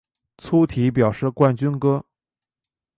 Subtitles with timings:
[0.39, 2.03] 粗体表示冠军歌